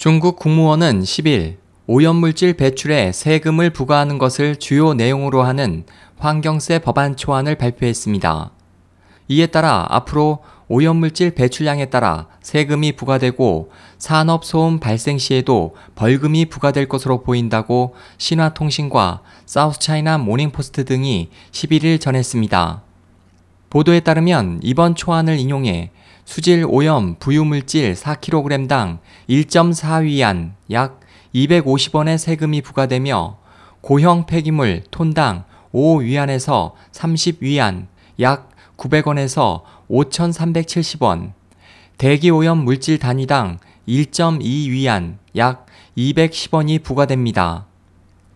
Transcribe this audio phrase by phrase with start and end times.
[0.00, 5.84] 중국 국무원은 10일 오염물질 배출에 세금을 부과하는 것을 주요 내용으로 하는
[6.16, 8.50] 환경세 법안 초안을 발표했습니다.
[9.28, 17.94] 이에 따라 앞으로 오염물질 배출량에 따라 세금이 부과되고 산업소음 발생 시에도 벌금이 부과될 것으로 보인다고
[18.16, 22.89] 신화통신과 사우스차이나 모닝포스트 등이 11일 전했습니다.
[23.70, 25.90] 보도에 따르면 이번 초안을 인용해
[26.24, 28.98] 수질 오염 부유물질 4kg당
[29.28, 31.00] 1.4위안 약
[31.34, 33.38] 250원의 세금이 부과되며
[33.80, 37.86] 고형 폐기물 톤당 5위안에서 30위안
[38.20, 41.32] 약 900원에서 5,370원,
[41.98, 45.66] 대기오염 물질 단위당 1.2위안 약
[45.96, 47.66] 210원이 부과됩니다.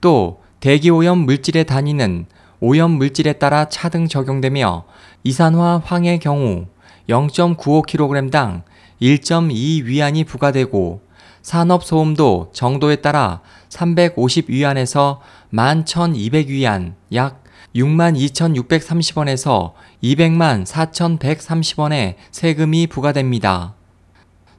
[0.00, 2.26] 또 대기오염 물질의 단위는
[2.64, 4.84] 오염 물질에 따라 차등 적용되며
[5.24, 6.66] 이산화 황의 경우
[7.08, 8.62] 0.95kg당
[9.00, 11.02] 1.2위안이 부과되고
[11.42, 15.18] 산업소음도 정도에 따라 350위안에서
[15.52, 17.42] 11,200위안 약
[17.74, 19.72] 62,630원에서
[20.04, 23.74] 200만 4,130원의 세금이 부과됩니다.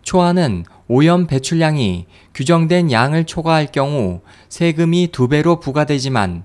[0.02, 4.20] 초안은 오염 배출량이 규정된 양을 초과할 경우
[4.50, 6.44] 세금이 두배로 부과되지만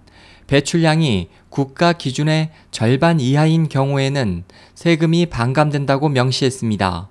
[0.48, 7.08] 배출량이 국가 기준의 절반 이하인 경우에는 세금이 반감된다고 명시했습니다.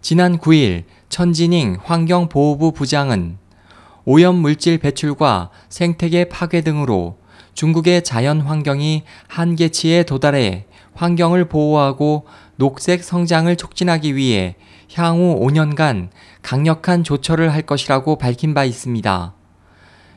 [0.00, 3.38] 지난 9일 천진잉 환경보호부 부장은
[4.04, 7.16] 오염물질 배출과 생태계 파괴 등으로
[7.54, 14.56] 중국의 자연 환경이 한계치에 도달해 환경을 보호하고 녹색 성장을 촉진하기 위해
[14.94, 16.10] 향후 5년간
[16.42, 19.34] 강력한 조처를 할 것이라고 밝힌 바 있습니다.